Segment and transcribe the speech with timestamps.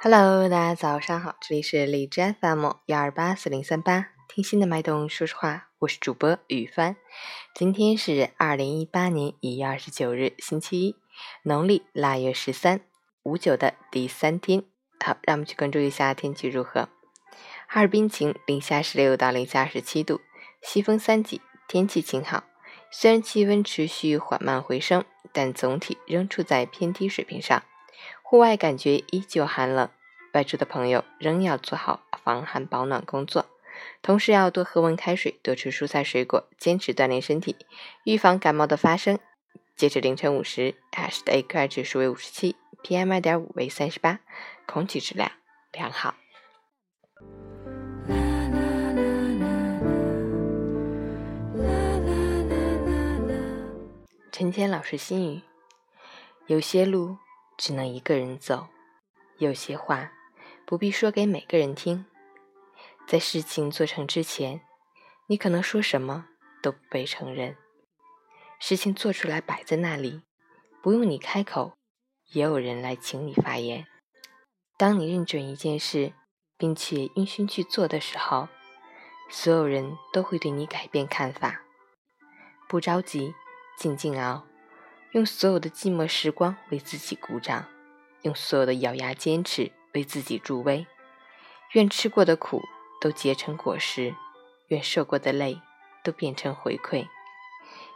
[0.00, 6.94] Hello，大家早上好，这里是荔枝 FM 幺二八四零三八，听心的脉动说实话，我是主播雨帆。
[7.52, 10.96] 今天是二零一八年一月二十九日，星期一，
[11.42, 12.80] 农历腊月十三，
[13.24, 14.62] 五九的第三天。
[15.04, 16.88] 好，让我们去关注一下天气如何。
[17.66, 20.20] 哈尔滨晴，零下十六到零下十七度，
[20.62, 22.44] 西风三级，天气晴好。
[22.92, 27.64] 虽然气温持续缓慢回升，但总体仍处在偏低水平上，
[28.22, 29.88] 户外感觉依旧寒冷。
[30.34, 33.46] 外出的朋友仍要做好防寒保暖工作，
[34.02, 37.56] 同时要多喝温开水，多吃蔬菜水果，坚持锻炼身体，
[38.04, 39.18] 预防感冒的发生。
[39.74, 44.20] 截至凌晨五时，ASH 的 AQI 指数为五十七，PM 二点五为三十八，
[44.66, 45.32] 空气质量
[45.72, 46.14] 良好。
[54.30, 55.42] 陈谦老师心语：
[56.46, 57.16] 有些路
[57.58, 58.68] 只能一个人走，
[59.36, 60.12] 有些话
[60.64, 62.06] 不必说给每个人听。
[63.06, 64.62] 在事情做成之前，
[65.26, 66.28] 你可能说什么
[66.62, 67.56] 都不被承认；
[68.58, 70.22] 事情做出来摆在那里，
[70.80, 71.74] 不用你开口，
[72.32, 73.86] 也有人来请你发言。
[74.78, 76.14] 当你认准一件事，
[76.56, 78.48] 并且用心去做的时候，
[79.28, 81.60] 所有人都会对你改变看法。
[82.68, 83.34] 不着急。
[83.78, 84.44] 静静熬，
[85.12, 87.64] 用所有的寂寞时光为自己鼓掌，
[88.22, 90.86] 用所有的咬牙坚持为自己助威。
[91.72, 92.62] 愿吃过的苦
[93.00, 94.14] 都结成果实，
[94.68, 95.60] 愿受过的累
[96.04, 97.06] 都变成回馈。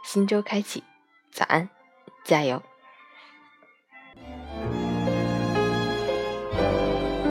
[0.03, 0.83] 新周开启，
[1.31, 1.69] 早安，
[2.23, 2.61] 加油！